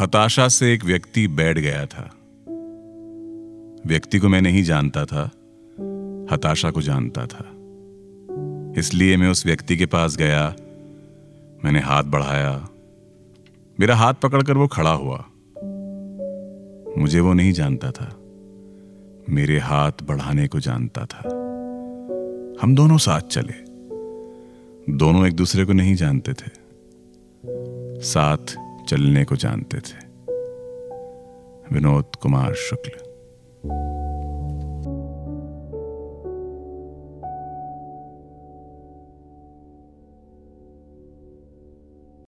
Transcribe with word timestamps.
हताशा 0.00 0.48
से 0.48 0.74
एक 0.74 0.84
व्यक्ति 0.84 1.28
बैठ 1.28 1.58
गया 1.58 1.86
था। 1.86 2.10
व्यक्ति 3.86 4.18
को 4.18 4.28
मैं 4.28 4.42
नहीं 4.42 4.62
जानता 4.62 5.04
था, 5.04 5.30
हताशा 6.32 6.70
को 6.70 6.82
जानता 6.82 7.26
था। 7.26 7.50
इसलिए 8.80 9.16
मैं 9.16 9.28
उस 9.28 9.46
व्यक्ति 9.46 9.76
के 9.76 9.86
पास 9.86 10.16
गया, 10.16 10.54
मैंने 11.64 11.80
हाथ 11.80 12.02
बढ़ाया। 12.02 12.68
मेरा 13.80 13.96
हाथ 13.96 14.14
पकड़कर 14.14 14.56
वो 14.56 14.66
खड़ा 14.66 14.90
हुआ। 14.90 15.24
मुझे 16.98 17.20
वो 17.20 17.32
नहीं 17.32 17.52
जानता 17.52 17.90
था, 17.90 18.16
मेरे 19.30 19.58
हाथ 19.58 19.92
बढ़ाने 20.02 20.48
को 20.48 20.60
जानता 20.60 21.04
था। 21.04 21.28
हम 22.62 22.74
दोनों 22.74 22.98
साथ 22.98 23.20
चले। 23.20 23.64
दोनों 24.92 25.26
एक 25.26 25.34
दूसरे 25.34 25.64
को 25.64 25.72
नहीं 25.72 25.94
जानते 25.94 26.32
थे। 26.32 26.64
साथ 28.00 28.63
चलने 28.88 29.24
को 29.24 29.36
जानते 29.36 29.76
थे। 29.76 30.06
विनोद 31.74 32.16
कुमार 32.16 32.54
शुक्ल। 32.54 32.90